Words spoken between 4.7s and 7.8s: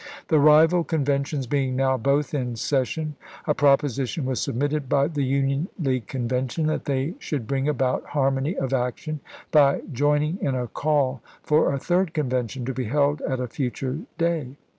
by the Union League Convention that they should bring